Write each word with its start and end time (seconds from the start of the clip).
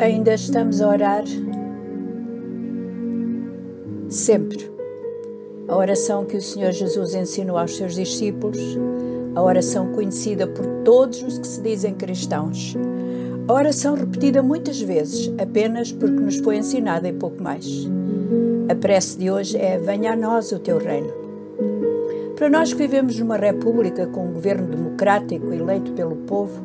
Ainda 0.00 0.34
estamos 0.34 0.80
a 0.80 0.88
orar 0.88 1.24
sempre. 4.08 4.70
A 5.66 5.76
oração 5.76 6.24
que 6.24 6.36
o 6.36 6.42
Senhor 6.42 6.70
Jesus 6.70 7.16
ensinou 7.16 7.58
aos 7.58 7.76
seus 7.76 7.96
discípulos, 7.96 8.58
a 9.34 9.42
oração 9.42 9.92
conhecida 9.92 10.46
por 10.46 10.64
todos 10.84 11.20
os 11.22 11.38
que 11.38 11.46
se 11.48 11.60
dizem 11.60 11.94
cristãos, 11.94 12.76
a 13.48 13.52
oração 13.52 13.96
repetida 13.96 14.40
muitas 14.40 14.80
vezes 14.80 15.32
apenas 15.36 15.90
porque 15.90 16.20
nos 16.20 16.36
foi 16.36 16.58
ensinada 16.58 17.08
e 17.08 17.12
pouco 17.12 17.42
mais. 17.42 17.66
A 18.68 18.76
prece 18.76 19.18
de 19.18 19.30
hoje 19.30 19.56
é: 19.56 19.78
Venha 19.78 20.12
a 20.12 20.16
nós 20.16 20.52
o 20.52 20.60
teu 20.60 20.78
reino. 20.78 21.12
Para 22.36 22.48
nós 22.48 22.72
que 22.72 22.78
vivemos 22.78 23.18
numa 23.18 23.36
república 23.36 24.06
com 24.06 24.28
um 24.28 24.32
governo 24.32 24.68
democrático 24.68 25.52
eleito 25.52 25.90
pelo 25.92 26.14
povo, 26.14 26.62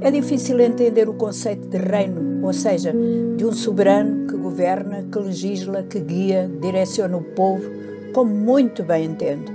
é 0.00 0.10
difícil 0.10 0.60
entender 0.60 1.08
o 1.08 1.14
conceito 1.14 1.66
de 1.68 1.78
reino, 1.78 2.44
ou 2.44 2.52
seja, 2.52 2.94
de 3.36 3.44
um 3.44 3.52
soberano 3.52 4.26
que 4.26 4.36
governa, 4.36 5.04
que 5.10 5.18
legisla, 5.18 5.82
que 5.82 5.98
guia, 6.00 6.50
direciona 6.60 7.16
o 7.16 7.22
povo, 7.22 7.64
como 8.12 8.34
muito 8.34 8.82
bem 8.82 9.06
entendo. 9.06 9.52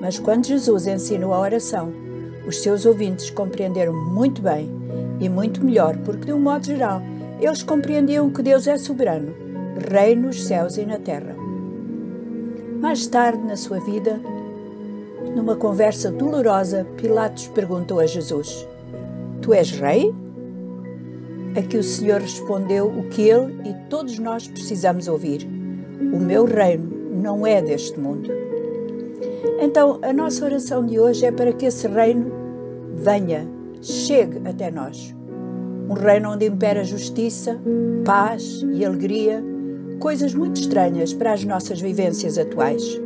Mas 0.00 0.18
quando 0.18 0.46
Jesus 0.46 0.86
ensinou 0.86 1.32
a 1.32 1.40
oração, 1.40 1.92
os 2.46 2.62
seus 2.62 2.86
ouvintes 2.86 3.30
compreenderam 3.30 3.92
muito 3.92 4.40
bem 4.40 4.70
e 5.20 5.28
muito 5.28 5.64
melhor, 5.64 5.96
porque, 5.98 6.26
de 6.26 6.32
um 6.32 6.40
modo 6.40 6.66
geral, 6.66 7.02
eles 7.40 7.62
compreendiam 7.62 8.30
que 8.30 8.42
Deus 8.42 8.66
é 8.66 8.78
soberano, 8.78 9.34
rei 9.90 10.14
nos 10.14 10.44
céus 10.46 10.76
e 10.76 10.86
na 10.86 10.98
terra. 10.98 11.34
Mais 12.80 13.06
tarde 13.06 13.42
na 13.42 13.56
sua 13.56 13.80
vida, 13.80 14.20
numa 15.34 15.56
conversa 15.56 16.10
dolorosa, 16.10 16.86
Pilatos 16.96 17.48
perguntou 17.48 18.00
a 18.00 18.06
Jesus: 18.06 18.66
Tu 19.42 19.52
és 19.54 19.70
rei? 19.72 20.14
A 21.56 21.62
que 21.62 21.76
o 21.76 21.82
Senhor 21.82 22.20
respondeu 22.20 22.86
o 22.86 23.08
que 23.08 23.22
ele 23.22 23.54
e 23.64 23.88
todos 23.88 24.18
nós 24.18 24.46
precisamos 24.46 25.08
ouvir: 25.08 25.48
O 26.12 26.18
meu 26.18 26.44
reino 26.44 26.90
não 27.22 27.46
é 27.46 27.62
deste 27.62 27.98
mundo. 27.98 28.30
Então, 29.60 29.98
a 30.02 30.12
nossa 30.12 30.44
oração 30.44 30.84
de 30.84 30.98
hoje 30.98 31.24
é 31.24 31.32
para 31.32 31.52
que 31.52 31.66
esse 31.66 31.88
reino 31.88 32.30
venha 32.94 33.48
chegue 33.80 34.40
até 34.48 34.70
nós. 34.70 35.14
Um 35.88 35.94
reino 35.94 36.32
onde 36.32 36.46
impera 36.46 36.84
justiça, 36.84 37.58
paz 38.04 38.64
e 38.72 38.84
alegria, 38.84 39.42
coisas 40.00 40.34
muito 40.34 40.60
estranhas 40.60 41.14
para 41.14 41.32
as 41.32 41.44
nossas 41.44 41.80
vivências 41.80 42.36
atuais. 42.36 43.00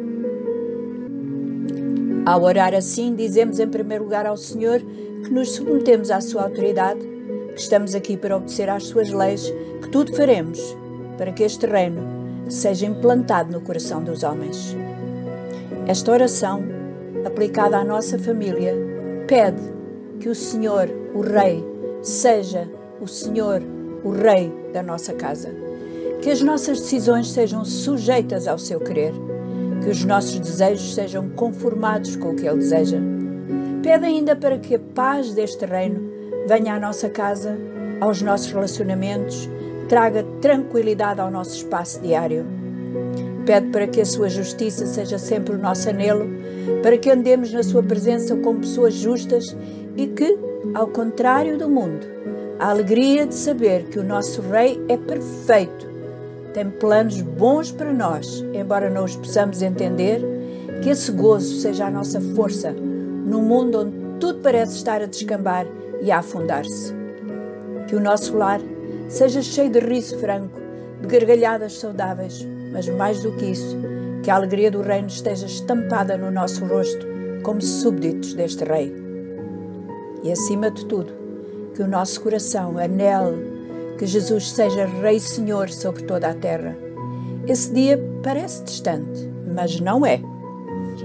Ao 2.31 2.45
orar 2.45 2.73
assim, 2.75 3.13
dizemos 3.13 3.59
em 3.59 3.67
primeiro 3.67 4.05
lugar 4.05 4.25
ao 4.25 4.37
Senhor 4.37 4.81
que 4.81 5.31
nos 5.33 5.51
submetemos 5.51 6.13
à 6.13 6.21
Sua 6.21 6.45
autoridade, 6.45 7.01
que 7.57 7.61
estamos 7.61 7.93
aqui 7.93 8.17
para 8.17 8.37
obedecer 8.37 8.71
às 8.71 8.85
Suas 8.85 9.11
leis, 9.11 9.53
que 9.83 9.91
tudo 9.91 10.15
faremos 10.15 10.61
para 11.19 11.33
que 11.33 11.43
este 11.43 11.67
reino 11.67 12.01
seja 12.49 12.87
implantado 12.87 13.51
no 13.51 13.61
coração 13.61 14.01
dos 14.01 14.23
homens. 14.23 14.77
Esta 15.89 16.13
oração, 16.13 16.63
aplicada 17.27 17.79
à 17.79 17.85
nossa 17.85 18.17
família, 18.17 18.77
pede 19.27 19.63
que 20.21 20.29
o 20.29 20.35
Senhor, 20.37 20.89
o 21.13 21.23
Rei, 21.23 21.65
seja 22.01 22.71
o 23.01 23.09
Senhor, 23.09 23.61
o 24.05 24.11
Rei 24.11 24.53
da 24.73 24.85
nossa 24.85 25.15
casa. 25.15 25.49
Que 26.23 26.31
as 26.31 26.41
nossas 26.43 26.79
decisões 26.79 27.29
sejam 27.29 27.65
sujeitas 27.65 28.47
ao 28.47 28.57
seu 28.57 28.79
querer. 28.79 29.30
Que 29.83 29.91
os 29.91 30.05
nossos 30.05 30.39
desejos 30.39 30.95
sejam 30.95 31.29
conformados 31.31 32.17
com 32.17 32.31
o 32.31 32.37
que 32.37 32.47
Ele 32.47 32.59
deseja. 32.59 32.99
Pede 33.83 34.05
ainda 34.05 34.37
para 34.37 34.59
que 34.59 34.75
a 34.75 34.79
paz 34.79 35.33
deste 35.33 35.65
reino 35.65 36.11
venha 36.47 36.75
à 36.75 36.81
nossa 36.81 37.09
casa, 37.09 37.57
aos 38.01 38.21
nossos 38.23 38.53
relacionamentos, 38.53 39.49
traga 39.89 40.25
tranquilidade 40.41 41.21
ao 41.21 41.31
nosso 41.31 41.57
espaço 41.57 42.01
diário. 42.01 42.47
Pede 43.45 43.69
para 43.69 43.87
que 43.87 44.01
a 44.01 44.05
sua 44.05 44.29
justiça 44.29 44.87
seja 44.87 45.19
sempre 45.19 45.55
o 45.55 45.59
nosso 45.59 45.89
anelo, 45.89 46.29
para 46.83 46.97
que 46.97 47.11
andemos 47.11 47.53
na 47.53 47.63
sua 47.63 47.83
presença 47.83 48.37
como 48.37 48.61
pessoas 48.61 48.95
justas 48.95 49.57
e 49.97 50.07
que, 50.07 50.39
ao 50.75 50.87
contrário 50.87 51.59
do 51.59 51.69
mundo, 51.69 52.07
a 52.59 52.71
alegria 52.71 53.27
de 53.27 53.35
saber 53.35 53.85
que 53.85 53.99
o 53.99 54.05
nosso 54.05 54.43
Rei 54.43 54.81
é 54.89 54.97
perfeito, 54.97 55.90
tem 56.53 56.69
planos 56.71 57.21
bons 57.21 57.71
para 57.71 57.93
nós, 57.93 58.45
embora 58.53 58.91
não 58.91 59.05
os 59.05 59.17
possamos 59.17 59.63
entender, 59.63 60.21
que 60.83 60.91
esse 60.91 61.13
gozo 61.13 61.61
seja 61.61 61.87
a 61.87 61.91
nossa 61.91 62.21
força 62.21 62.73
num 62.73 63.43
mundo 63.43 63.81
onde 63.81 64.19
tudo 64.19 64.41
parece 64.41 64.77
estar 64.77 65.01
a 65.03 65.07
descambar 65.07 65.67
e 66.03 66.11
a 66.11 66.19
afundar-se. 66.19 66.95
Que 67.87 67.95
o 67.95 68.01
nosso 68.01 68.37
lar 68.37 68.61
seja 69.09 69.43
cheio 69.43 69.71
de 69.71 69.79
riso 69.81 70.19
franco, 70.19 70.59
de 71.01 71.07
gargalhadas 71.07 71.79
saudáveis, 71.79 72.47
mas 72.73 72.89
mais 72.89 73.23
do 73.23 73.33
que 73.33 73.47
isso, 73.47 73.77
que 74.23 74.31
a 74.31 74.35
alegria 74.35 74.71
do 74.71 74.83
Reino 74.83 75.09
esteja 75.09 75.47
estampada 75.47 76.17
no 76.17 76.31
nosso 76.31 76.65
rosto 76.65 77.07
como 77.43 77.61
súbditos 77.61 78.35
deste 78.35 78.65
Rei 78.65 78.95
e, 80.23 80.31
acima 80.31 80.71
de 80.71 80.85
tudo, 80.87 81.13
que 81.75 81.83
o 81.83 81.89
nosso 81.89 82.21
coração 82.21 82.77
anele 82.79 83.50
que 84.01 84.07
Jesus 84.07 84.53
seja 84.53 84.87
Rei 84.87 85.21
Senhor 85.21 85.69
sobre 85.69 86.05
toda 86.05 86.31
a 86.31 86.35
terra. 86.35 86.75
Esse 87.47 87.71
dia 87.71 88.03
parece 88.23 88.65
distante, 88.65 89.31
mas 89.55 89.79
não 89.79 90.07
é. 90.07 90.23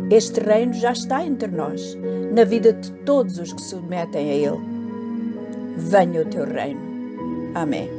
Este 0.09 0.39
reino 0.39 0.73
já 0.73 0.94
está 0.94 1.25
entre 1.25 1.50
nós, 1.50 1.94
na 2.33 2.45
vida 2.45 2.72
de 2.72 2.89
todos 3.03 3.38
os 3.38 3.51
que 3.51 3.61
se 3.61 3.72
submetem 3.72 4.29
a 4.29 4.33
Ele. 4.33 4.61
Venha 5.75 6.22
o 6.22 6.25
teu 6.25 6.45
reino. 6.45 6.79
Amém. 7.53 7.89